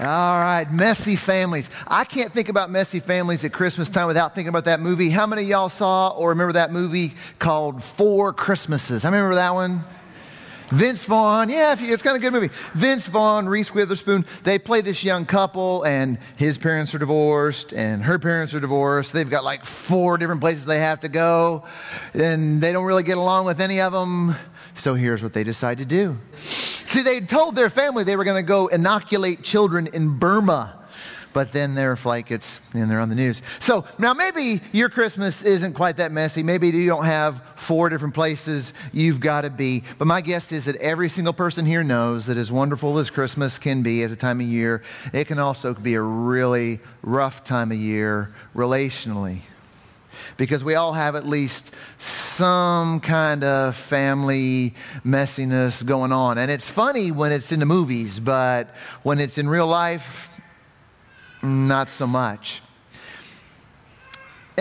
[0.00, 1.68] All right, messy families.
[1.86, 5.10] I can't think about messy families at Christmas time without thinking about that movie.
[5.10, 9.04] How many y'all saw or remember that movie called Four Christmases?
[9.04, 9.84] I remember that one.
[10.70, 12.48] Vince Vaughn, yeah, it's kind of a good movie.
[12.72, 18.02] Vince Vaughn, Reese Witherspoon, they play this young couple, and his parents are divorced, and
[18.02, 19.12] her parents are divorced.
[19.12, 21.64] They've got like four different places they have to go,
[22.14, 24.34] and they don't really get along with any of them.
[24.74, 26.18] So here's what they decide to do.
[26.36, 30.82] See, they told their family they were going to go inoculate children in Burma
[31.32, 33.42] but then they're like it's and they're on the news.
[33.58, 36.42] So now maybe your Christmas isn't quite that messy.
[36.42, 39.84] Maybe you don't have four different places you've got to be.
[39.98, 43.58] But my guess is that every single person here knows that as wonderful as Christmas
[43.58, 44.82] can be as a time of year,
[45.12, 49.42] it can also be a really rough time of year relationally.
[50.36, 56.38] Because we all have at least some kind of family messiness going on.
[56.38, 60.30] And it's funny when it's in the movies, but when it's in real life,
[61.42, 62.62] not so much.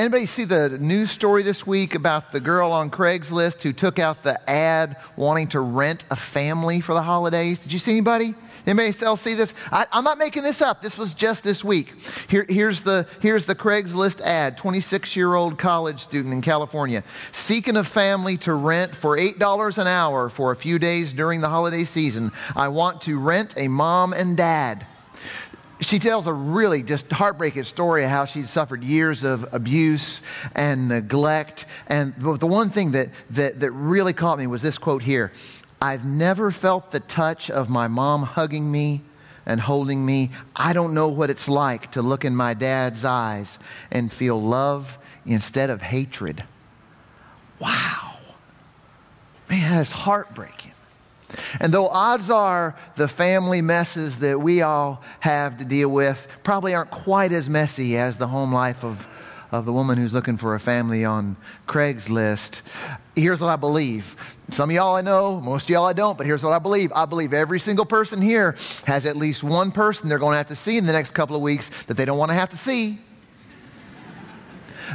[0.01, 4.23] Anybody see the news story this week about the girl on Craigslist who took out
[4.23, 7.59] the ad wanting to rent a family for the holidays?
[7.59, 8.33] Did you see anybody?
[8.65, 9.53] Anybody else see this?
[9.71, 10.81] I, am not making this up.
[10.81, 11.93] This was just this week.
[12.27, 17.77] Here, here's, the, here's the Craigslist ad 26 year old college student in California seeking
[17.77, 21.83] a family to rent for $8 an hour for a few days during the holiday
[21.83, 22.31] season.
[22.55, 24.87] I want to rent a mom and dad
[25.81, 30.21] she tells a really just heartbreaking story of how she'd suffered years of abuse
[30.55, 31.65] and neglect.
[31.87, 35.31] And the one thing that, that, that really caught me was this quote here
[35.81, 39.01] I've never felt the touch of my mom hugging me
[39.47, 40.29] and holding me.
[40.55, 43.57] I don't know what it's like to look in my dad's eyes
[43.89, 46.43] and feel love instead of hatred.
[47.59, 48.17] Wow.
[49.49, 50.70] Man, that's heartbreaking.
[51.59, 56.73] And though odds are the family messes that we all have to deal with probably
[56.73, 59.07] aren't quite as messy as the home life of,
[59.51, 61.37] of the woman who's looking for a family on
[61.67, 62.61] Craigslist,
[63.15, 64.15] here's what I believe.
[64.49, 66.91] Some of y'all I know, most of y'all I don't, but here's what I believe.
[66.93, 68.55] I believe every single person here
[68.85, 71.35] has at least one person they're going to have to see in the next couple
[71.35, 72.99] of weeks that they don't want to have to see.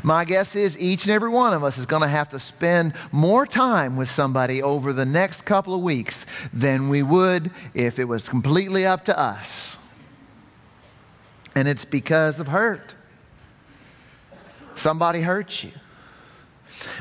[0.03, 2.95] My guess is each and every one of us is going to have to spend
[3.13, 8.07] more time with somebody over the next couple of weeks than we would if it
[8.07, 9.79] was completely up to us.
[11.55, 12.95] And it's because of hurt.
[14.75, 15.73] Somebody hurt you.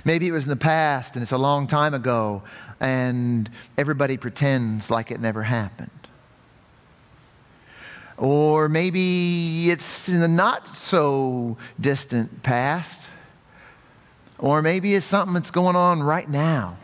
[0.05, 2.43] Maybe it was in the past and it's a long time ago,
[2.79, 5.91] and everybody pretends like it never happened.
[8.17, 13.09] Or maybe it's in the not so distant past.
[14.39, 16.77] Or maybe it's something that's going on right now.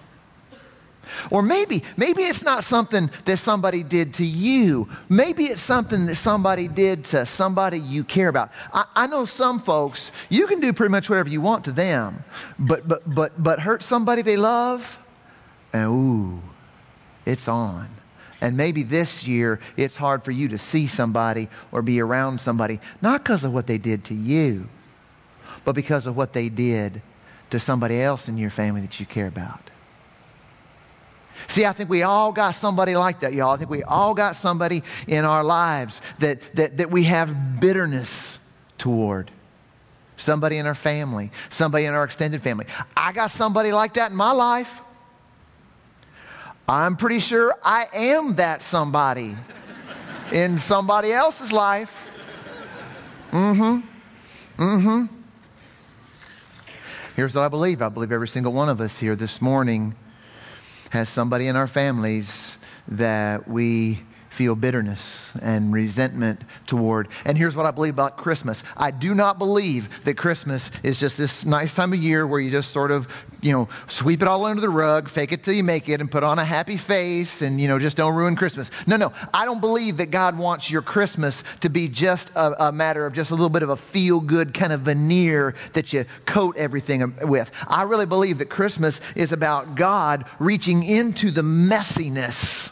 [1.30, 4.88] Or maybe, maybe it's not something that somebody did to you.
[5.10, 8.52] Maybe it's something that somebody did to somebody you care about.
[8.74, 12.24] I, I, know some folks, you can do pretty much whatever you want to them,
[12.58, 14.98] but, but, but, but hurt somebody they love,
[15.74, 16.42] and ooh,
[17.26, 17.90] it's on.
[18.42, 22.80] And maybe this year it's hard for you to see somebody or be around somebody,
[23.02, 24.68] not because of what they did to you,
[25.64, 27.02] but because of what they did
[27.52, 29.70] to somebody else in your family that you care about.
[31.48, 33.52] See, I think we all got somebody like that, y'all.
[33.52, 38.40] I think we all got somebody in our lives that, that, that we have bitterness
[38.78, 39.32] toward.
[40.18, 42.68] Somebody in our family, somebody in our extended family.
[42.96, 44.82] I got somebody like that in my life.
[46.68, 49.36] I'm pretty sure I am that somebody
[50.32, 52.12] in somebody else's life.
[53.32, 54.64] Mm hmm.
[54.64, 55.16] Mm hmm.
[57.16, 59.96] Here's what I believe I believe every single one of us here this morning
[60.92, 62.58] has somebody in our families
[62.88, 64.02] that we
[64.32, 67.10] feel bitterness and resentment toward.
[67.26, 71.18] And here's what I believe about Christmas I do not believe that Christmas is just
[71.18, 73.10] this nice time of year where you just sort of,
[73.42, 76.10] you know, sweep it all under the rug, fake it till you make it, and
[76.10, 78.72] put on a happy face and, you know, just don't ruin Christmas.
[78.88, 79.12] No, no.
[79.34, 83.12] I don't believe that God wants your Christmas to be just a, a matter of
[83.14, 87.14] just a little bit of a feel good kind of veneer that you coat everything
[87.28, 87.52] with.
[87.68, 92.72] I really believe that Christmas is about God reaching into the messiness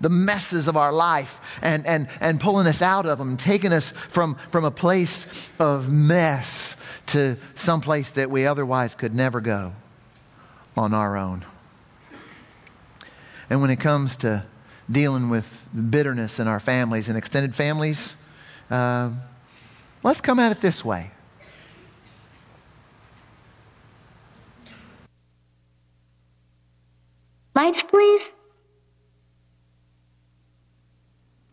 [0.00, 3.90] the messes of our life and, and, and pulling us out of them, taking us
[3.90, 5.26] from, from a place
[5.58, 6.76] of mess
[7.06, 9.72] to some place that we otherwise could never go
[10.76, 11.44] on our own.
[13.48, 14.44] And when it comes to
[14.90, 18.16] dealing with bitterness in our families and extended families,
[18.70, 19.12] uh,
[20.02, 21.10] let's come at it this way.
[27.54, 28.22] Lights, please.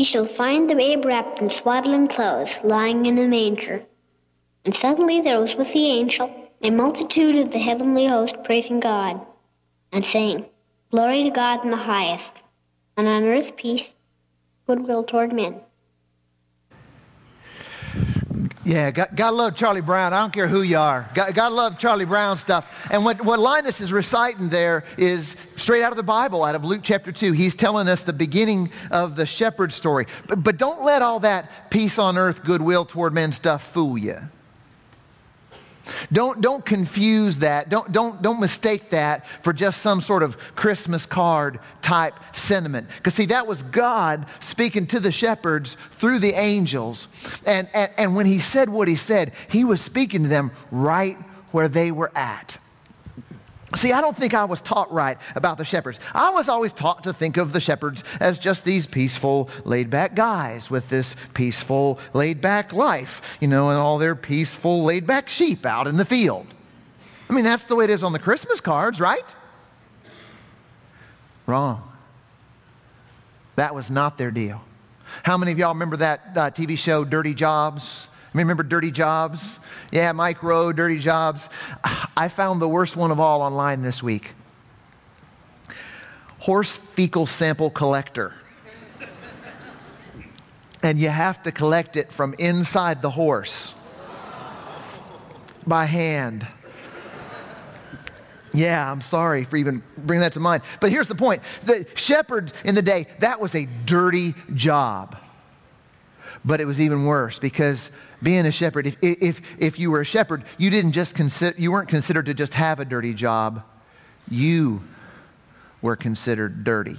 [0.00, 3.84] You shall find the babe wrapped in swaddling clothes, lying in a manger.
[4.64, 9.20] And suddenly there was with the angel a multitude of the heavenly host praising God,
[9.92, 10.46] and saying,
[10.90, 12.32] Glory to God in the highest,
[12.96, 13.94] and on earth peace,
[14.66, 15.60] goodwill toward men.
[18.62, 20.12] Yeah, God, love Charlie Brown.
[20.12, 21.08] I don't care who you are.
[21.14, 22.88] God, God love Charlie Brown stuff.
[22.90, 26.62] And what, what Linus is reciting there is straight out of the Bible, out of
[26.62, 27.32] Luke chapter 2.
[27.32, 30.06] He's telling us the beginning of the shepherd story.
[30.26, 34.18] But, but don't let all that peace on earth, goodwill toward men stuff fool you.
[36.12, 37.68] Don't, don't confuse that.
[37.68, 42.88] Don't, don't, don't mistake that for just some sort of Christmas card type sentiment.
[42.96, 47.08] Because, see, that was God speaking to the shepherds through the angels.
[47.46, 51.16] And, and, and when he said what he said, he was speaking to them right
[51.52, 52.58] where they were at.
[53.76, 56.00] See, I don't think I was taught right about the shepherds.
[56.12, 60.16] I was always taught to think of the shepherds as just these peaceful, laid back
[60.16, 65.28] guys with this peaceful, laid back life, you know, and all their peaceful, laid back
[65.28, 66.46] sheep out in the field.
[67.28, 69.36] I mean, that's the way it is on the Christmas cards, right?
[71.46, 71.82] Wrong.
[73.54, 74.60] That was not their deal.
[75.22, 78.08] How many of y'all remember that uh, TV show, Dirty Jobs?
[78.34, 79.58] Remember Dirty Jobs?
[79.90, 81.48] Yeah, Mike Rowe, Dirty Jobs.
[82.16, 84.34] I found the worst one of all online this week
[86.40, 88.34] horse fecal sample collector.
[90.82, 93.74] and you have to collect it from inside the horse
[95.66, 96.46] by hand.
[98.52, 100.62] Yeah, I'm sorry for even bringing that to mind.
[100.80, 105.16] But here's the point the shepherd in the day, that was a dirty job.
[106.44, 107.90] But it was even worse because
[108.22, 111.72] being a shepherd, if, if, if you were a shepherd, you didn't just consider, you
[111.72, 113.62] weren't considered to just have a dirty job.
[114.30, 114.82] You
[115.82, 116.96] were considered dirty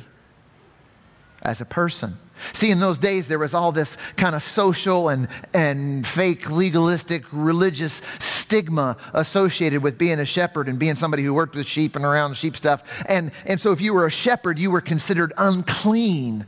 [1.42, 2.18] as a person.
[2.54, 7.24] See, in those days, there was all this kind of social and, and fake legalistic
[7.31, 12.04] religious stigma associated with being a shepherd and being somebody who worked with sheep and
[12.04, 13.04] around sheep stuff.
[13.07, 16.45] And, and so, if you were a shepherd, you were considered unclean.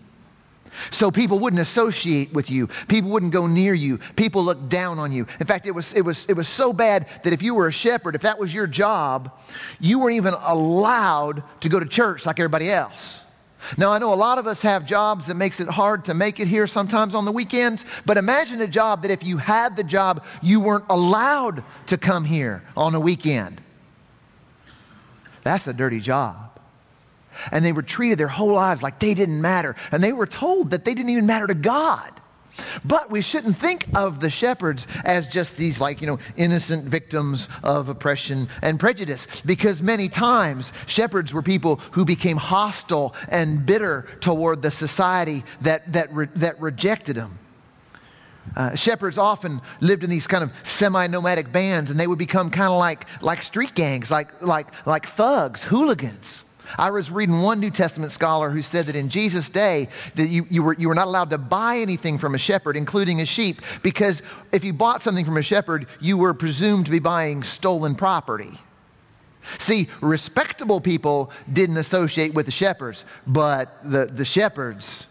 [0.92, 2.68] So people wouldn't associate with you.
[2.88, 3.98] People wouldn't go near you.
[4.16, 5.26] People looked down on you.
[5.40, 7.72] In fact, it was, it was, it was so bad that if you were a
[7.72, 9.32] shepherd, if that was your job,
[9.80, 13.24] you weren't even allowed to go to church like everybody else.
[13.78, 16.40] Now, I know a lot of us have jobs that makes it hard to make
[16.40, 19.84] it here sometimes on the weekends, but imagine a job that if you had the
[19.84, 23.62] job, you weren't allowed to come here on a weekend.
[25.44, 26.43] That's a dirty job.
[27.52, 29.76] And they were treated their whole lives like they didn't matter.
[29.92, 32.12] And they were told that they didn't even matter to God.
[32.86, 37.48] But we shouldn't think of the shepherds as just these, like, you know, innocent victims
[37.64, 44.06] of oppression and prejudice, because many times shepherds were people who became hostile and bitter
[44.20, 47.40] toward the society that, that, re- that rejected them.
[48.56, 52.72] Uh, shepherds often lived in these kind of semi-nomadic bands, and they would become kind
[52.72, 56.44] of like, like street gangs, like, like, like thugs, hooligans.
[56.78, 60.46] I was reading one New Testament scholar who said that in Jesus' day that you,
[60.50, 63.62] you, were, you were not allowed to buy anything from a shepherd, including a sheep,
[63.82, 67.96] because if you bought something from a shepherd, you were presumed to be buying stolen
[67.96, 68.52] property.
[69.60, 75.08] See, respectable people didn't associate with the shepherds, but the, the shepherds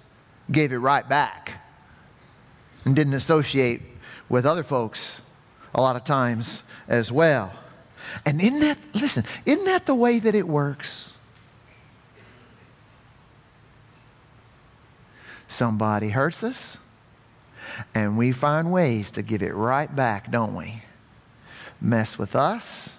[0.51, 1.61] gave it right back
[2.85, 3.83] and didn't associate
[4.29, 5.21] with other folks
[5.75, 7.53] a lot of times as well.
[8.27, 11.12] And isn't that, listen, isn't that the way that it works?
[15.53, 16.79] Somebody hurts us,
[17.95, 20.83] and we find ways to give it right back, don't we?
[21.79, 22.97] Mess with us,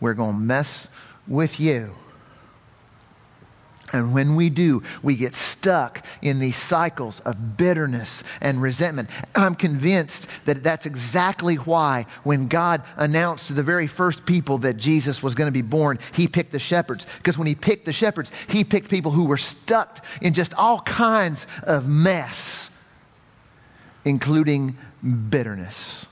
[0.00, 0.88] we're going to mess
[1.28, 1.94] with you.
[3.94, 9.08] And when we do, we get stuck in these cycles of bitterness and resentment.
[9.36, 14.78] I'm convinced that that's exactly why, when God announced to the very first people that
[14.78, 17.06] Jesus was going to be born, he picked the shepherds.
[17.18, 20.80] Because when he picked the shepherds, he picked people who were stuck in just all
[20.80, 22.72] kinds of mess,
[24.04, 24.76] including
[25.30, 26.08] bitterness.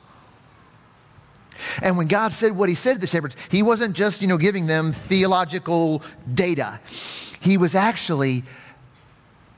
[1.82, 4.38] And when God said what he said to the shepherds, he wasn't just, you know,
[4.38, 6.78] giving them theological data.
[7.42, 8.44] He was actually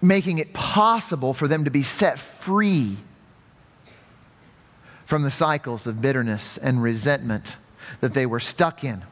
[0.00, 2.96] making it possible for them to be set free
[5.04, 7.58] from the cycles of bitterness and resentment
[8.00, 9.04] that they were stuck in.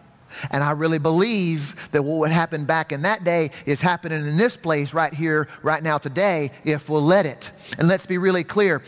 [0.51, 4.39] And I really believe that what would happen back in that day is happening in
[4.39, 7.51] this place right here, right now, today, if we'll let it.
[7.79, 8.83] And let's be really clear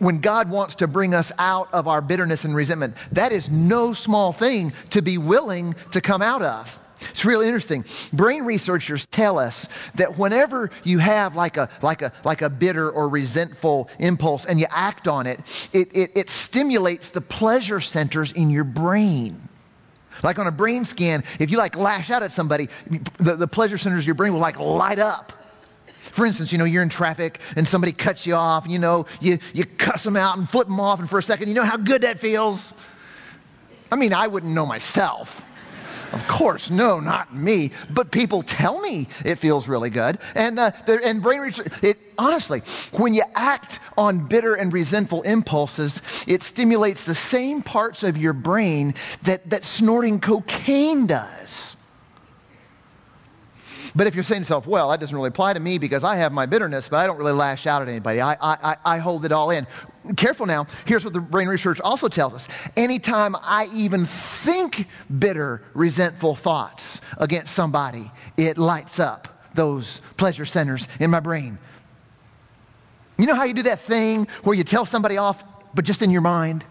[0.00, 3.92] when God wants to bring us out of our bitterness and resentment, that is no
[3.92, 6.80] small thing to be willing to come out of.
[7.00, 7.84] It's really interesting.
[8.12, 12.90] Brain researchers tell us that whenever you have like a, like a, like a bitter
[12.90, 15.40] or resentful impulse and you act on it,
[15.72, 19.48] it, it, it stimulates the pleasure centers in your brain.
[20.22, 22.68] Like on a brain scan, if you like lash out at somebody,
[23.18, 25.32] the, the pleasure centers of your brain will like light up.
[26.00, 29.38] For instance, you know, you're in traffic and somebody cuts you off, you know, you,
[29.54, 31.76] you cuss them out and flip them off, and for a second, you know how
[31.76, 32.72] good that feels?
[33.92, 35.44] I mean, I wouldn't know myself.
[36.12, 37.70] Of course, no, not me.
[37.88, 40.18] But people tell me it feels really good.
[40.34, 42.60] And, uh, and brain research, it, honestly,
[42.92, 48.32] when you act on bitter and resentful impulses, it stimulates the same parts of your
[48.32, 51.69] brain that, that snorting cocaine does.
[53.94, 56.16] But if you're saying to yourself, well, that doesn't really apply to me because I
[56.16, 59.24] have my bitterness, but I don't really lash out at anybody, I, I, I hold
[59.24, 59.66] it all in.
[60.16, 60.66] Careful now.
[60.86, 62.48] Here's what the brain research also tells us.
[62.76, 64.86] Anytime I even think
[65.18, 71.58] bitter, resentful thoughts against somebody, it lights up those pleasure centers in my brain.
[73.18, 75.44] You know how you do that thing where you tell somebody off,
[75.74, 76.64] but just in your mind?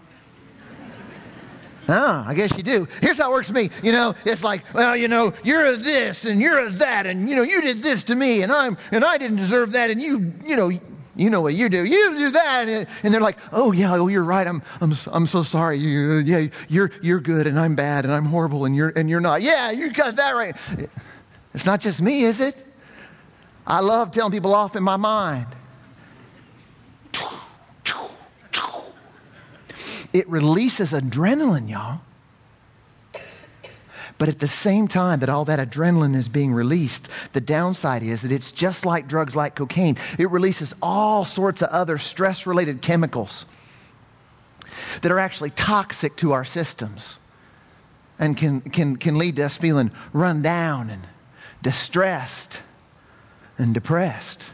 [1.89, 2.87] Oh, I guess you do.
[3.01, 3.71] Here's how it works for me.
[3.81, 7.27] You know, it's like, well, you know, you're a this and you're a that, and
[7.27, 9.99] you know, you did this to me, and I'm and I didn't deserve that, and
[9.99, 10.69] you, you know,
[11.15, 11.83] you know what you do.
[11.83, 14.45] You do that, and, and they're like, oh yeah, oh you're right.
[14.45, 15.79] I'm I'm I'm so sorry.
[15.79, 19.19] You, yeah, you're you're good, and I'm bad, and I'm horrible, and you're and you're
[19.19, 19.41] not.
[19.41, 20.55] Yeah, you got that right.
[21.55, 22.55] It's not just me, is it?
[23.65, 25.47] I love telling people off in my mind.
[30.13, 32.01] It releases adrenaline, y'all.
[34.17, 38.21] But at the same time that all that adrenaline is being released, the downside is
[38.23, 39.97] that it's just like drugs like cocaine.
[40.17, 43.45] It releases all sorts of other stress related chemicals
[45.01, 47.19] that are actually toxic to our systems
[48.19, 51.03] and can, can, can lead to us feeling run down and
[51.61, 52.61] distressed
[53.57, 54.53] and depressed.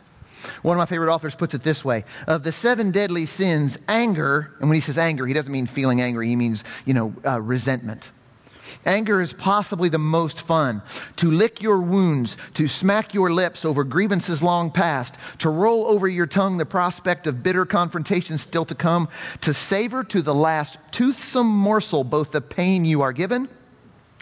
[0.61, 4.53] One of my favorite authors puts it this way Of the seven deadly sins, anger,
[4.59, 7.41] and when he says anger, he doesn't mean feeling angry, he means, you know, uh,
[7.41, 8.11] resentment.
[8.85, 10.81] Anger is possibly the most fun.
[11.17, 16.07] To lick your wounds, to smack your lips over grievances long past, to roll over
[16.07, 19.09] your tongue the prospect of bitter confrontations still to come,
[19.41, 23.49] to savor to the last toothsome morsel both the pain you are given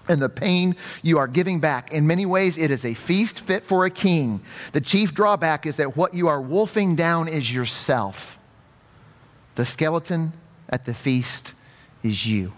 [0.08, 1.92] and the pain you are giving back.
[1.94, 4.42] In many ways, it is a feast fit for a king.
[4.74, 8.38] The chief drawback is that what you are wolfing down is yourself.
[9.56, 10.34] The skeleton
[10.70, 11.54] at the feast
[12.02, 12.54] is you.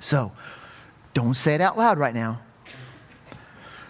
[0.00, 0.32] So,
[1.14, 2.40] don't say it out loud right now.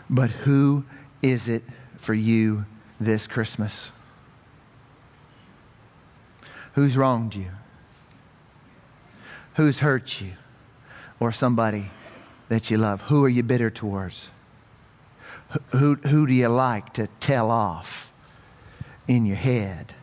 [0.09, 0.85] But who
[1.21, 1.63] is it
[1.99, 2.65] for you
[2.99, 3.93] this Christmas?
[6.73, 7.51] Who's wronged you?
[9.57, 10.33] Who's hurt you?
[11.21, 11.91] Or somebody
[12.49, 13.03] that you love?
[13.03, 14.31] Who are you bitter towards?
[15.71, 18.11] Who, who do you like to tell off
[19.07, 19.95] in your head?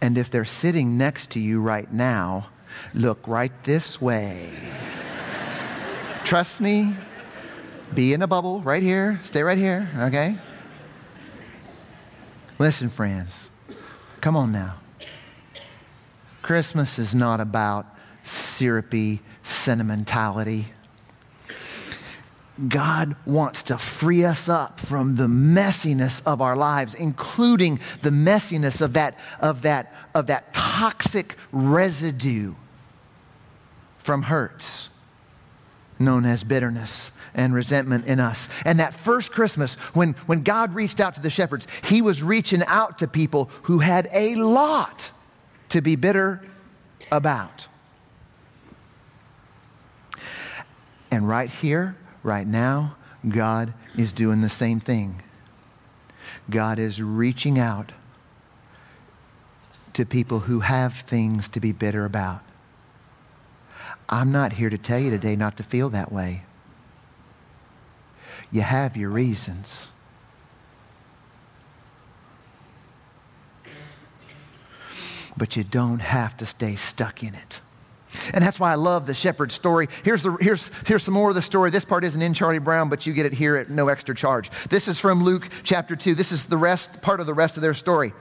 [0.00, 2.48] And if they're sitting next to you right now,
[2.94, 4.50] look right this way.
[6.24, 6.94] Trust me,
[7.94, 9.20] be in a bubble right here.
[9.24, 10.36] Stay right here, okay?
[12.58, 13.50] Listen, friends,
[14.20, 14.76] come on now.
[16.42, 17.86] Christmas is not about
[18.22, 20.66] syrupy sentimentality.
[22.68, 28.80] God wants to free us up from the messiness of our lives, including the messiness
[28.80, 32.54] of that, of that, of that toxic residue
[33.98, 34.90] from hurts
[35.98, 38.48] known as bitterness and resentment in us.
[38.64, 42.62] And that first Christmas, when, when God reached out to the shepherds, he was reaching
[42.66, 45.10] out to people who had a lot
[45.70, 46.42] to be bitter
[47.10, 47.68] about.
[51.12, 52.96] And right here, right now,
[53.28, 55.22] God is doing the same thing.
[56.48, 57.92] God is reaching out
[59.92, 62.40] to people who have things to be bitter about.
[64.08, 66.44] I'm not here to tell you today not to feel that way.
[68.50, 69.92] You have your reasons.
[75.36, 77.61] But you don't have to stay stuck in it.
[78.34, 79.88] And that's why I love the shepherd story.
[80.04, 81.70] Here's, the, here's, here's some more of the story.
[81.70, 84.50] This part isn't in Charlie Brown, but you get it here at no extra charge.
[84.68, 86.14] This is from Luke chapter 2.
[86.14, 88.12] This is the rest, part of the rest of their story.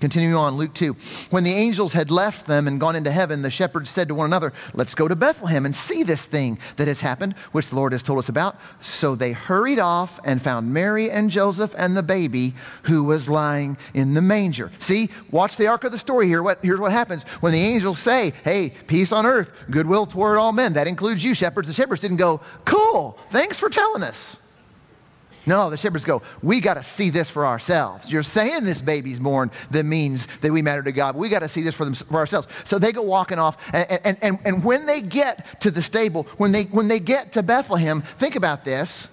[0.00, 0.94] Continuing on, Luke 2.
[1.30, 4.26] When the angels had left them and gone into heaven, the shepherds said to one
[4.26, 7.90] another, Let's go to Bethlehem and see this thing that has happened, which the Lord
[7.90, 8.60] has told us about.
[8.80, 13.76] So they hurried off and found Mary and Joseph and the baby who was lying
[13.92, 14.70] in the manger.
[14.78, 16.44] See, watch the arc of the story here.
[16.44, 17.24] What, here's what happens.
[17.40, 21.34] When the angels say, Hey, peace on earth, goodwill toward all men, that includes you,
[21.34, 21.66] shepherds.
[21.66, 24.38] The shepherds didn't go, Cool, thanks for telling us.
[25.48, 28.12] No, the shepherds go, we got to see this for ourselves.
[28.12, 31.16] You're saying this baby's born that means that we matter to God.
[31.16, 32.48] We got to see this for, them, for ourselves.
[32.64, 33.56] So they go walking off.
[33.72, 37.32] And, and, and, and when they get to the stable, when they, when they get
[37.32, 39.08] to Bethlehem, think about this.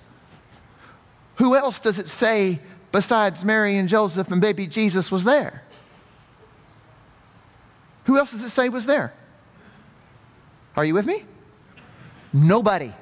[1.36, 2.60] Who else does it say
[2.92, 5.64] besides Mary and Joseph and baby Jesus was there?
[8.04, 9.14] Who else does it say was there?
[10.76, 11.24] Are you with me?
[12.34, 12.94] Nobody.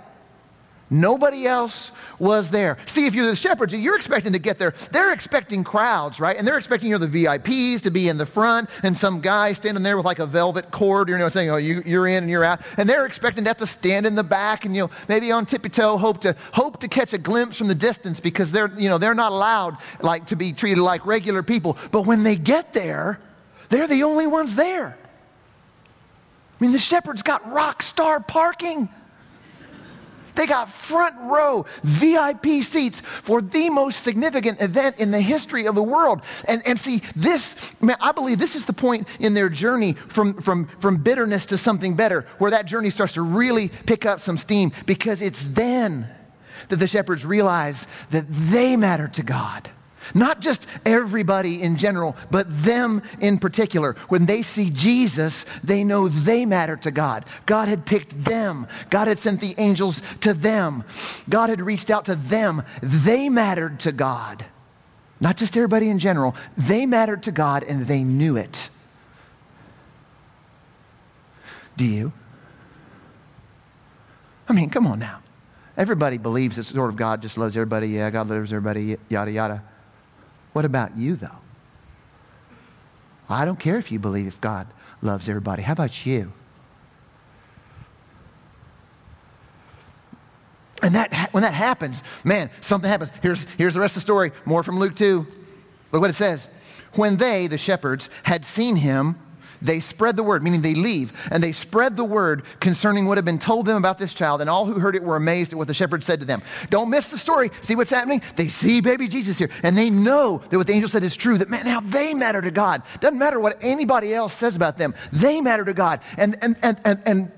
[0.94, 2.78] Nobody else was there.
[2.86, 4.76] See, if you're the shepherds, you're expecting to get there.
[4.92, 6.38] They're expecting crowds, right?
[6.38, 9.54] And they're expecting you know, the VIPs to be in the front and some guy
[9.54, 12.30] standing there with like a velvet cord, you know, saying, oh, you, you're in and
[12.30, 12.62] you're out.
[12.78, 15.48] And they're expecting to have to stand in the back and, you know, maybe on
[15.48, 18.88] tippy toe, hope to, hope to catch a glimpse from the distance because they're, you
[18.88, 21.76] know, they're not allowed like to be treated like regular people.
[21.92, 23.20] But when they get there,
[23.70, 24.96] they're the only ones there.
[26.60, 28.90] I mean, the shepherds got rock star parking.
[30.36, 35.76] They got front row VIP seats for the most significant event in the history of
[35.76, 36.24] the world.
[36.48, 40.42] And, and see, this, man, I believe this is the point in their journey from,
[40.42, 44.38] from, from bitterness to something better, where that journey starts to really pick up some
[44.38, 46.08] steam because it's then
[46.70, 49.70] that the shepherds realize that they matter to God.
[50.14, 53.94] Not just everybody in general, but them in particular.
[54.10, 57.26] When they see Jesus, they know they matter to God.
[57.46, 60.84] God had picked them, God had sent the angels to them,
[61.30, 62.64] God had reached out to them.
[62.82, 64.46] They mattered to God.
[65.20, 68.70] Not just everybody in general, they mattered to God and they knew it.
[71.78, 72.12] Do you?
[74.48, 75.22] I mean, come on now.
[75.76, 77.88] Everybody believes that sort of God just loves everybody.
[77.88, 79.64] Yeah, God loves everybody, yada, yada.
[80.54, 81.30] What about you, though?
[83.30, 84.68] I don't care if you believe if God
[85.02, 85.64] loves everybody.
[85.64, 86.32] How about you?
[90.84, 93.12] And that, when that happens, man, something happens.
[93.22, 94.32] Here's, here's the rest of the story.
[94.46, 95.26] More from Luke 2.
[95.92, 96.48] Look what it says.
[96.96, 99.18] When they, the shepherds, had seen him,
[99.64, 103.26] they spread the word, meaning they leave, and they spread the word concerning what had
[103.26, 105.68] been told them about this child, and all who heard it were amazed at what
[105.68, 106.42] the shepherd said to them.
[106.70, 107.50] Don't miss the story.
[107.62, 108.22] See what's happening?
[108.36, 111.38] They see baby Jesus here, and they know that what the angel said is true,
[111.38, 112.84] that man, now they matter to God.
[113.00, 116.02] Doesn't matter what anybody else says about them, they matter to God.
[116.18, 117.32] And, and, and, and, and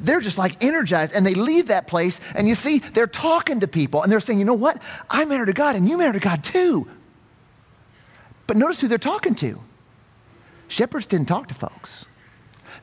[0.00, 3.66] they're just like energized and they leave that place and you see they're talking to
[3.66, 6.20] people and they're saying you know what i matter to god and you matter to
[6.20, 6.86] god too
[8.46, 9.60] but notice who they're talking to
[10.68, 12.06] Shepherds didn't talk to folks.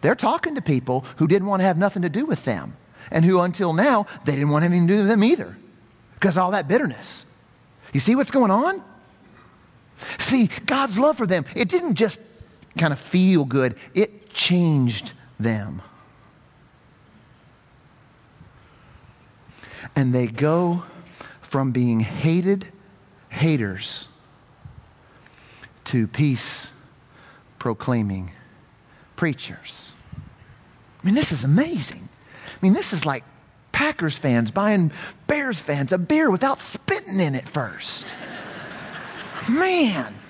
[0.02, 2.76] They're talking to people who didn't want to have nothing to do with them
[3.12, 5.58] and who until now they didn't want anything to do with them either
[6.16, 7.26] because all that bitterness.
[7.94, 8.84] You see what's going on?
[10.18, 12.20] See, God's love for them, it didn't just
[12.78, 15.82] kind of feel good, it changed them.
[19.96, 20.84] And they go
[21.42, 22.66] from being hated
[23.30, 24.08] haters
[25.86, 26.71] to peace
[27.62, 28.32] proclaiming
[29.16, 29.94] preachers.
[30.16, 32.10] I mean, this is amazing.
[32.48, 33.24] I mean, this is like
[33.72, 34.92] Packers fans buying
[35.28, 38.16] Bears fans a beer without spitting in it first.
[39.48, 40.21] Man.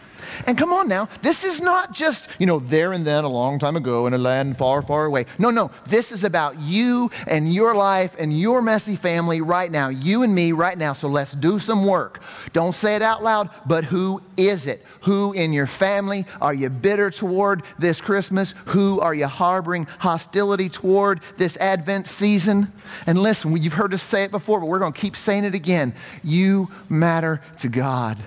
[0.48, 3.60] And come on now, this is not just, you know, there and then a long
[3.60, 5.26] time ago in a land far, far away.
[5.38, 9.90] No, no, this is about you and your life and your messy family right now,
[9.90, 10.94] you and me right now.
[10.94, 12.22] So let's do some work.
[12.54, 14.86] Don't say it out loud, but who is it?
[15.02, 18.54] Who in your family are you bitter toward this Christmas?
[18.68, 22.72] Who are you harboring hostility toward this Advent season?
[23.08, 25.56] And listen, you've heard us say it before, but we're going to keep saying it
[25.56, 25.94] again.
[26.24, 28.18] You matter to God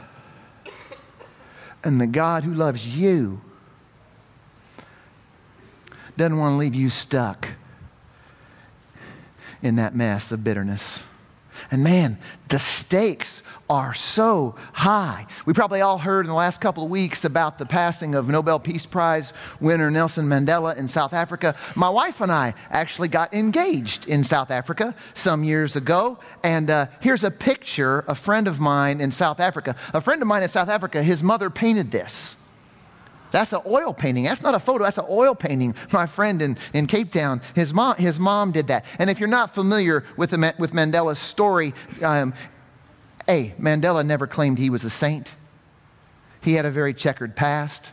[1.85, 3.41] and the God who loves you
[6.17, 7.49] doesn't want to leave you stuck
[9.63, 11.05] in that mess of bitterness.
[11.71, 12.19] And man,
[12.49, 15.27] the stakes are so high.
[15.47, 18.61] We probably all heard in the last couple of weeks about the passing of Nobel
[18.61, 21.55] Peace Prize winner Nelson Mandela in South Africa.
[21.75, 26.19] My wife and I actually got engaged in South Africa some years ago.
[26.43, 29.77] And uh, here's a picture, a friend of mine in South Africa.
[29.95, 32.37] A friend of mine in South Africa, his mother painted this.
[33.35, 34.23] That's an oil painting.
[34.23, 34.85] That's not a photo.
[34.85, 35.75] That's an oil painting.
[35.93, 38.85] My friend in, in Cape Town, his mom, his mom did that.
[39.01, 42.33] And if you're not familiar with, the, with Mandela's story, um,
[43.27, 45.35] hey, Mandela never claimed he was a saint.
[46.43, 47.93] He had a very checkered past.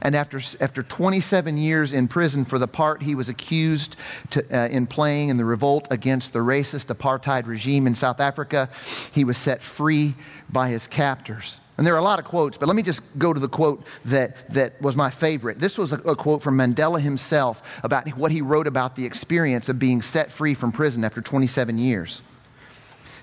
[0.00, 3.96] And after, after 27 years in prison for the part he was accused
[4.30, 8.68] to, uh, in playing in the revolt against the racist apartheid regime in South Africa,
[9.12, 10.14] he was set free
[10.50, 11.60] by his captors.
[11.78, 13.86] And there are a lot of quotes, but let me just go to the quote
[14.06, 15.58] that, that was my favorite.
[15.58, 19.68] This was a, a, quote from Mandela himself about what he wrote about the experience
[19.68, 22.22] of being set free from prison after 27 years.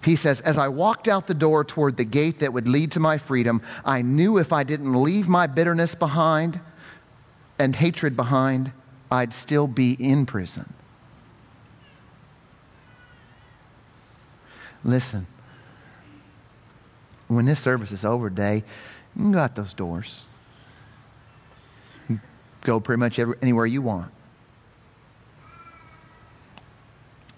[0.04, 3.00] He says, As I walked out the door toward the gate that would lead to
[3.00, 6.60] my freedom, I knew if I didn't leave my bitterness behind
[7.58, 8.72] and hatred behind,
[9.12, 10.74] I'd still be in prison.
[14.84, 15.28] Listen,
[17.30, 18.64] when this service is over today,
[19.16, 20.26] you can go out those doors.
[22.62, 24.12] Go pretty much anywhere you want.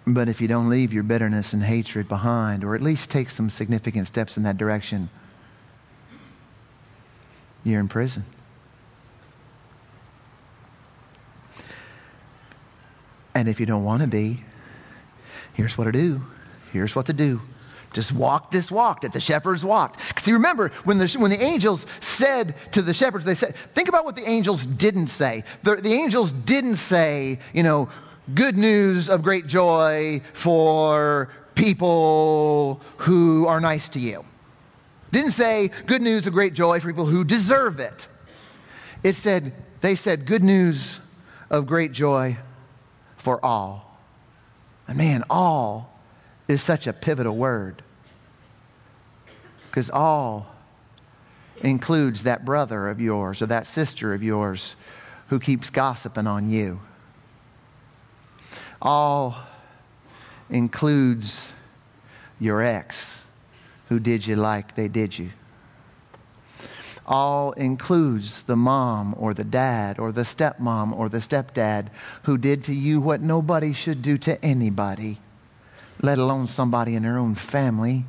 [0.07, 3.49] But if you don't leave your bitterness and hatred behind, or at least take some
[3.49, 5.09] significant steps in that direction,
[7.63, 8.23] you're in prison.
[13.33, 14.43] And if you don't want to be,
[15.53, 16.21] here's what to do.
[16.71, 17.41] Here's what to do.
[17.91, 20.19] Just walk this walk that the shepherds walked.
[20.19, 24.05] See, remember, when the, when the angels said to the shepherds, they said, think about
[24.05, 25.43] what the angels didn't say.
[25.63, 27.89] The, the angels didn't say, you know,
[28.33, 34.25] good news of great joy for people who are nice to you.
[35.11, 38.07] Didn't say good news of great joy for people who deserve it.
[39.03, 40.99] It said, they said good news
[41.49, 42.37] of great joy
[43.17, 43.97] for all.
[44.87, 45.99] And man, all
[46.47, 47.81] is such a pivotal word.
[49.69, 50.47] Because all
[51.61, 54.75] includes that brother of yours or that sister of yours
[55.29, 56.79] who keeps gossiping on you.
[58.81, 59.37] All
[60.49, 61.51] includes
[62.39, 63.25] your ex
[63.89, 65.29] who did you like they did you.
[67.07, 71.89] All includes the mom or the dad or the stepmom or the stepdad
[72.23, 75.19] who did to you what nobody should do to anybody,
[76.01, 78.05] let alone somebody in their own family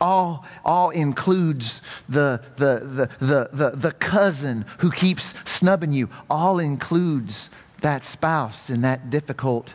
[0.00, 6.58] all, all includes the, the, the, the, the, the cousin who keeps snubbing you, all
[6.58, 7.50] includes
[7.82, 9.74] that spouse in that difficult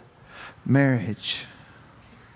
[0.65, 1.45] marriage.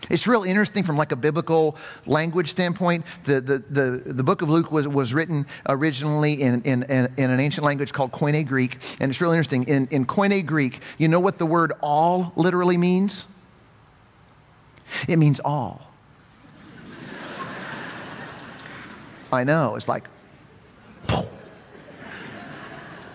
[0.10, 3.06] It's real interesting from like a biblical language standpoint.
[3.26, 7.30] The, the, the, the book of Luke was, was written originally in, in, in, in
[7.30, 8.78] an ancient language called Koine Greek.
[9.00, 9.64] And it's real interesting.
[9.66, 13.28] In, in Koine Greek, you know what the word all literally means?
[15.08, 15.92] It means all.
[19.32, 19.76] I know.
[19.76, 20.08] It's like,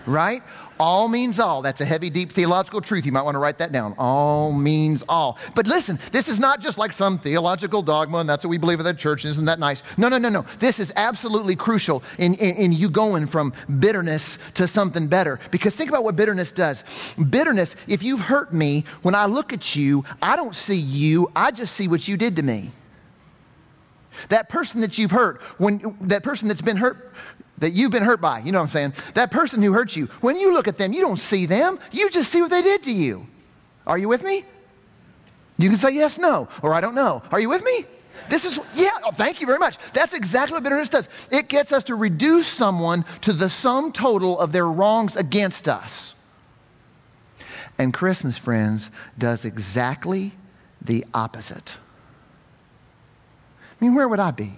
[0.05, 0.43] right?
[0.79, 1.61] All means all.
[1.61, 3.05] That's a heavy, deep theological truth.
[3.05, 3.95] You might want to write that down.
[3.97, 5.37] All means all.
[5.53, 8.79] But listen, this is not just like some theological dogma, and that's what we believe
[8.79, 9.25] in the church.
[9.25, 9.83] Isn't that nice?
[9.97, 10.41] No, no, no, no.
[10.59, 15.39] This is absolutely crucial in, in, in you going from bitterness to something better.
[15.51, 16.83] Because think about what bitterness does.
[17.29, 21.51] Bitterness, if you've hurt me, when I look at you, I don't see you, I
[21.51, 22.71] just see what you did to me.
[24.29, 27.13] That person that you've hurt, when that person that's been hurt,
[27.59, 28.93] that you've been hurt by, you know what I'm saying?
[29.13, 32.09] That person who hurt you, when you look at them, you don't see them, you
[32.09, 33.25] just see what they did to you.
[33.87, 34.43] Are you with me?
[35.57, 37.23] You can say yes, no, or I don't know.
[37.31, 37.85] Are you with me?
[38.29, 39.77] This is, yeah, oh, thank you very much.
[39.93, 41.09] That's exactly what bitterness does.
[41.31, 46.15] It gets us to reduce someone to the sum total of their wrongs against us.
[47.77, 50.33] And Christmas, friends, does exactly
[50.81, 51.77] the opposite.
[53.79, 54.53] I mean, where would I be?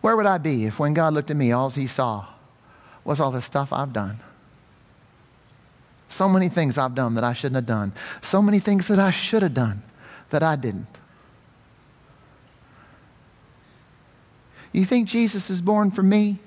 [0.00, 2.26] Where would I be if when God looked at me, all he saw
[3.04, 4.20] was all the stuff I've done?
[6.08, 7.92] So many things I've done that I shouldn't have done.
[8.22, 9.82] So many things that I should have done
[10.30, 10.98] that I didn't.
[14.72, 16.38] You think Jesus is born for me?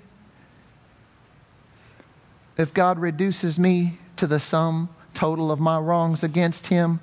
[2.57, 6.99] If God reduces me to the sum total of my wrongs against him?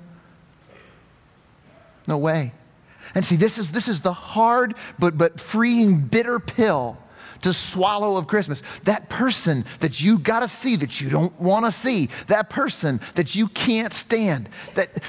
[2.07, 2.53] No way.
[3.15, 6.97] And see, this is, this is the hard but, but freeing, bitter pill
[7.41, 8.61] to swallow of Christmas.
[8.83, 12.99] That person that you got to see that you don't want to see, that person
[13.15, 15.01] that you can't stand, that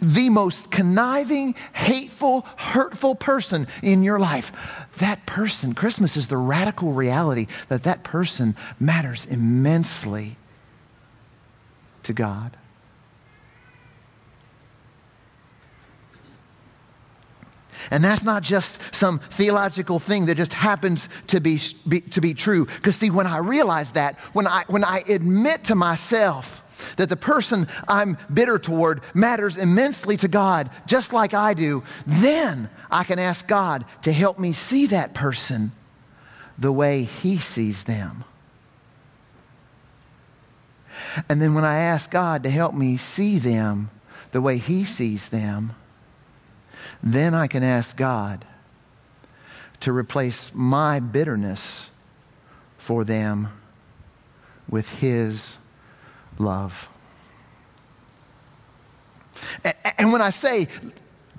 [0.00, 6.92] the most conniving, hateful, hurtful person in your life, that person, Christmas is the radical
[6.92, 10.36] reality that that person matters immensely
[12.02, 12.56] to God.
[17.90, 22.34] And that's not just some theological thing that just happens to be, be to be
[22.34, 22.66] true.
[22.66, 26.64] Because, see, when I realize that, when I, when I admit to myself
[26.96, 32.70] that the person I'm bitter toward matters immensely to God, just like I do, then
[32.90, 35.72] I can ask God to help me see that person
[36.58, 38.24] the way He sees them.
[41.28, 43.90] And then when I ask God to help me see them
[44.32, 45.74] the way He sees them,
[47.02, 48.44] then I can ask God
[49.80, 51.90] to replace my bitterness
[52.76, 53.48] for them
[54.68, 55.58] with His
[56.38, 56.88] love.
[59.98, 60.66] And when I say,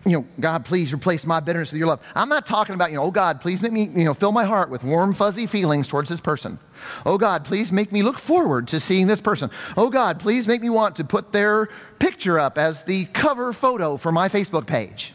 [0.05, 2.97] you know, God, please replace my bitterness with your love, I'm not talking about, you
[2.97, 5.87] know, oh God, please make me, you know, fill my heart with warm, fuzzy feelings
[5.87, 6.59] towards this person.
[7.05, 9.51] Oh God, please make me look forward to seeing this person.
[9.75, 11.67] Oh God, please make me want to put their
[11.99, 15.13] picture up as the cover photo for my Facebook page.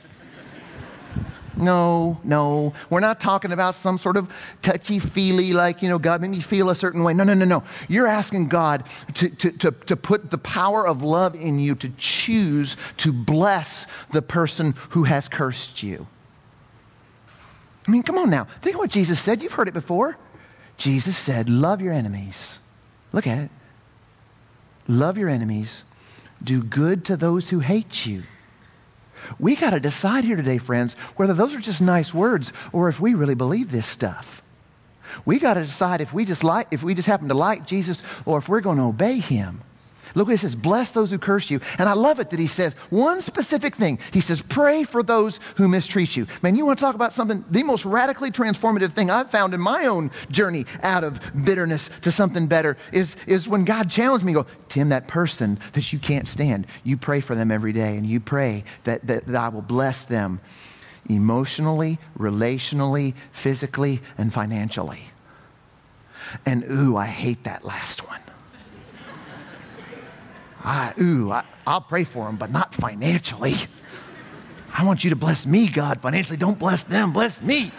[1.56, 2.72] No, no.
[2.90, 6.40] We're not talking about some sort of touchy feely, like, you know, God made me
[6.40, 7.14] feel a certain way.
[7.14, 7.62] No, no, no, no.
[7.88, 11.90] You're asking God to, to, to, to put the power of love in you to
[11.96, 16.06] choose to bless the person who has cursed you.
[17.86, 18.44] I mean, come on now.
[18.44, 19.42] Think of what Jesus said.
[19.42, 20.16] You've heard it before.
[20.76, 22.58] Jesus said, Love your enemies.
[23.12, 23.50] Look at it.
[24.88, 25.84] Love your enemies.
[26.42, 28.24] Do good to those who hate you.
[29.38, 33.00] We got to decide here today, friends, whether those are just nice words or if
[33.00, 34.42] we really believe this stuff.
[35.24, 38.02] We got to decide if we just like if we just happen to like Jesus
[38.26, 39.62] or if we're going to obey him.
[40.14, 41.61] Look what he says, bless those who curse you.
[41.79, 43.98] And I love it that he says one specific thing.
[44.12, 46.27] He says, pray for those who mistreat you.
[46.42, 49.61] Man, you want to talk about something, the most radically transformative thing I've found in
[49.61, 54.33] my own journey out of bitterness to something better is, is when God challenged me,
[54.33, 58.07] go, Tim, that person that you can't stand, you pray for them every day and
[58.07, 60.40] you pray that, that, that I will bless them
[61.09, 65.07] emotionally, relationally, physically, and financially.
[66.46, 68.20] And ooh, I hate that last one.
[70.64, 73.55] I, ooh, I, I'll pray for them, but not financially.
[74.72, 76.38] I want you to bless me, God, financially.
[76.38, 77.70] Don't bless them, bless me.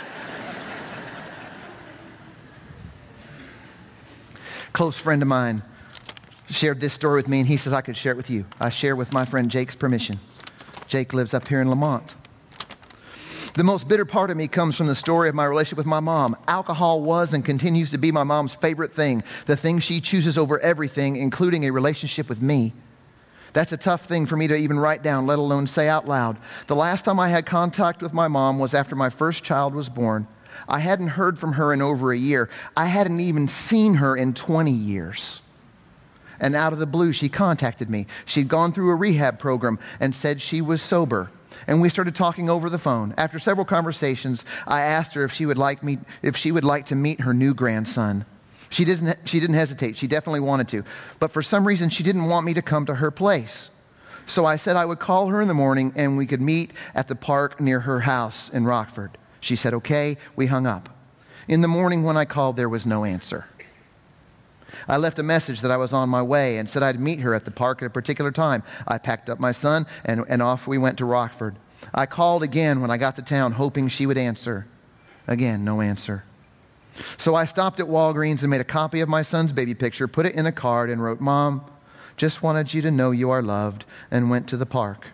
[4.71, 5.63] Close friend of mine
[6.50, 8.45] shared this story with me, and he says I could share it with you.
[8.60, 10.19] I share with my friend Jake's permission.
[10.88, 12.15] Jake lives up here in Lemont.
[13.56, 16.02] The most bitter part of me comes from the story of my relationship with my
[16.02, 16.36] mom.
[16.46, 20.60] Alcohol was and continues to be my mom's favorite thing, the thing she chooses over
[20.60, 22.74] everything, including a relationship with me.
[23.54, 26.38] That's a tough thing for me to even write down, let alone say out loud.
[26.68, 29.88] The last time I had contact with my mom was after my first child was
[29.88, 30.28] born.
[30.68, 32.50] I hadn't heard from her in over a year.
[32.76, 35.41] I hadn't even seen her in 20 years.
[36.41, 38.08] And out of the blue, she contacted me.
[38.26, 41.32] She'd gone through a rehab program and said she was sober
[41.68, 43.13] and we started talking over the phone.
[43.18, 46.88] After several conversations, I asked her if she would like me if she would like
[46.88, 48.26] to meet her new grandson.
[48.70, 49.98] She didn't, she didn't hesitate.
[49.98, 50.84] She definitely wanted to.
[51.20, 53.70] But for some reason, she didn't want me to come to her place.
[54.26, 57.08] So I said I would call her in the morning and we could meet at
[57.08, 59.18] the park near her house in Rockford.
[59.39, 60.18] She said, okay.
[60.36, 60.89] We hung up.
[61.48, 63.46] In the morning, when I called, there was no answer.
[64.88, 67.33] I left a message that I was on my way and said I'd meet her
[67.33, 68.63] at the park at a particular time.
[68.88, 71.55] I packed up my son and, and off we went to Rockford.
[71.93, 74.67] I called again when I got to town, hoping she would answer.
[75.27, 76.23] Again, no answer.
[77.17, 80.25] So I stopped at Walgreens and made a copy of my son's baby picture, put
[80.25, 81.65] it in a card, and wrote, Mom,
[82.15, 85.07] just wanted you to know you are loved, and went to the park.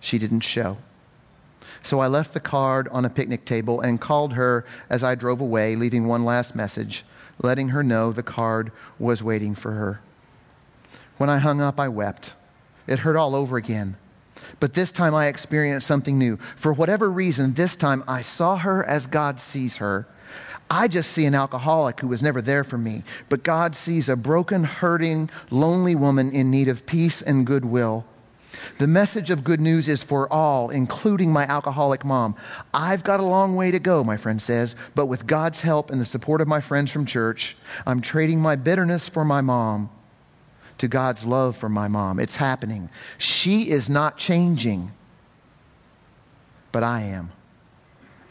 [0.00, 0.78] She didn't show.
[1.82, 5.40] So I left the card on a picnic table and called her as I drove
[5.40, 7.04] away, leaving one last message
[7.42, 10.00] letting her know the card was waiting for her.
[11.16, 12.34] When I hung up, I wept.
[12.86, 13.96] It hurt all over again.
[14.58, 16.38] But this time I experienced something new.
[16.56, 20.06] For whatever reason, this time I saw her as God sees her.
[20.70, 24.14] I just see an alcoholic who was never there for me, but God sees a
[24.14, 28.04] broken, hurting, lonely woman in need of peace and goodwill.
[28.78, 32.34] The message of good news is for all, including my alcoholic mom.
[32.74, 36.00] I've got a long way to go, my friend says, but with God's help and
[36.00, 39.90] the support of my friends from church, I'm trading my bitterness for my mom
[40.78, 42.18] to God's love for my mom.
[42.18, 42.88] It's happening.
[43.18, 44.92] She is not changing,
[46.72, 47.32] but I am.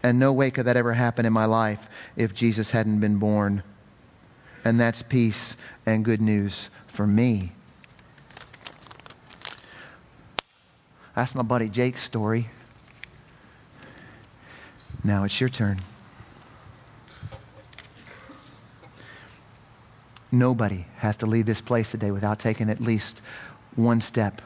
[0.01, 3.63] And no way could that ever happen in my life if Jesus hadn't been born.
[4.65, 5.55] And that's peace
[5.86, 7.53] and good news for me.
[11.15, 12.50] That's my buddy Jake's story.
[15.04, 15.80] Now it's your turn.
[20.32, 23.22] Nobody has to leave this place today without taking at least
[23.76, 24.41] one step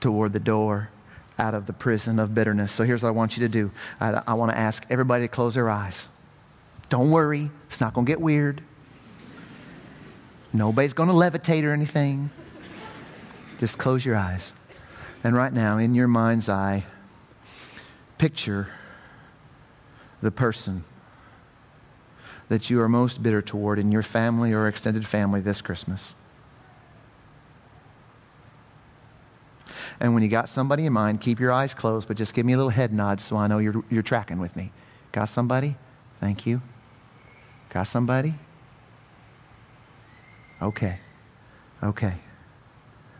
[0.00, 0.90] toward the door
[1.38, 2.72] out of the prison of bitterness.
[2.72, 5.28] So here's what I want you to do I, I want to ask everybody to
[5.28, 6.08] close their eyes.
[6.88, 8.62] Don't worry, it's not going to get weird.
[10.52, 12.30] Nobody's going to levitate or anything.
[13.58, 14.52] Just close your eyes.
[15.24, 16.84] And right now, in your mind's eye,
[18.18, 18.68] picture
[20.20, 20.84] the person
[22.48, 26.14] that you are most bitter toward in your family or extended family this Christmas.
[30.00, 32.52] And when you got somebody in mind, keep your eyes closed, but just give me
[32.52, 34.72] a little head nod so I know you're, you're tracking with me.
[35.12, 35.76] Got somebody?
[36.20, 36.62] Thank you.
[37.70, 38.34] Got somebody?
[40.62, 40.98] Okay.
[41.82, 42.14] Okay.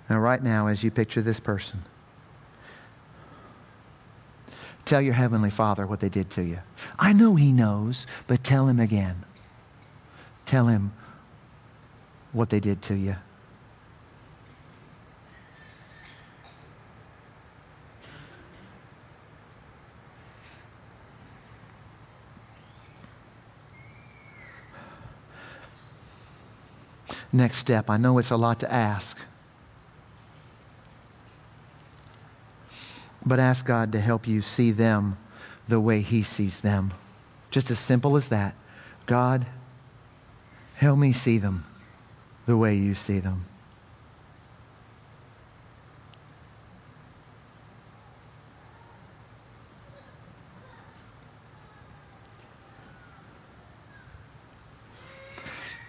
[0.09, 1.83] Now, right now, as you picture this person,
[4.85, 6.61] tell your Heavenly Father what they did to you.
[6.99, 9.25] I know He knows, but tell Him again.
[10.47, 10.93] Tell Him
[12.33, 13.17] what they did to you.
[27.33, 27.89] next step.
[27.89, 29.25] I know it's a lot to ask.
[33.25, 35.19] But ask God to help you see them
[35.67, 36.93] the way He sees them.
[37.51, 38.55] Just as simple as that.
[39.07, 39.47] God,
[40.75, 41.65] help me see them
[42.47, 43.47] the way you see them.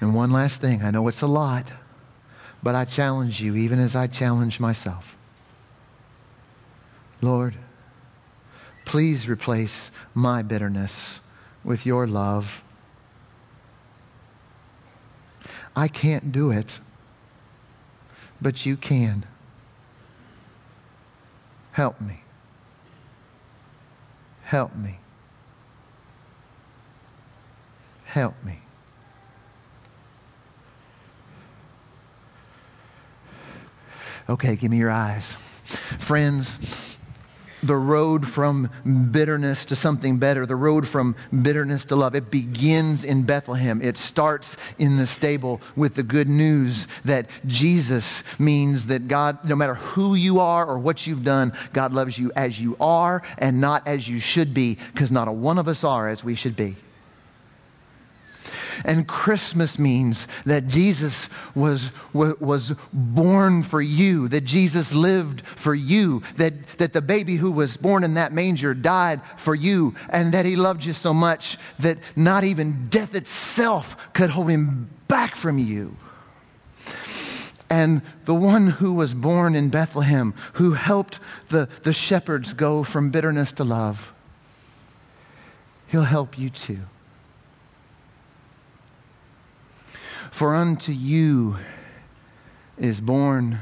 [0.01, 1.65] And one last thing I know it's a lot,
[2.63, 5.18] but I challenge you, even as I challenge myself.
[7.21, 7.55] Lord,
[8.85, 11.21] please replace my bitterness
[11.63, 12.63] with your love.
[15.75, 16.79] I can't do it,
[18.41, 19.25] but you can.
[21.71, 22.23] Help me.
[24.43, 24.99] Help me.
[28.05, 28.59] Help me.
[34.27, 35.33] Okay, give me your eyes.
[35.99, 36.88] Friends,
[37.63, 38.69] the road from
[39.11, 43.81] bitterness to something better, the road from bitterness to love, it begins in Bethlehem.
[43.81, 49.55] It starts in the stable with the good news that Jesus means that God, no
[49.55, 53.61] matter who you are or what you've done, God loves you as you are and
[53.61, 56.55] not as you should be, because not a one of us are as we should
[56.55, 56.75] be.
[58.85, 66.21] And Christmas means that Jesus was, was born for you, that Jesus lived for you,
[66.37, 70.45] that, that the baby who was born in that manger died for you, and that
[70.45, 75.57] he loved you so much that not even death itself could hold him back from
[75.57, 75.95] you.
[77.69, 83.11] And the one who was born in Bethlehem, who helped the, the shepherds go from
[83.11, 84.11] bitterness to love,
[85.87, 86.79] he'll help you too.
[90.39, 91.57] For unto you
[92.77, 93.59] is born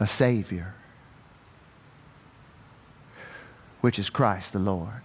[0.00, 0.72] a Savior,
[3.82, 5.01] which is Christ the Lord.